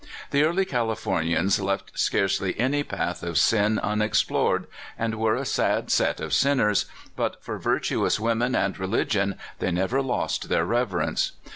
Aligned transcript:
The 0.31 0.41
early 0.41 0.65
Californians 0.65 1.59
left 1.59 1.91
scarcely 1.99 2.59
any 2.59 2.81
path 2.81 3.21
of 3.21 3.35
gin 3.35 3.77
unexplored, 3.77 4.65
and 4.97 5.13
were 5.19 5.35
a 5.35 5.45
sad 5.45 5.91
set 5.91 6.19
of 6.19 6.33
sinners, 6.33 6.85
but 7.15 7.43
for 7.43 7.59
virtuous 7.59 8.19
women 8.19 8.55
and 8.55 8.79
religion 8.79 9.35
they 9.59 9.69
never 9.69 10.01
lost 10.01 10.49
their 10.49 10.65
reverence. 10.65 11.33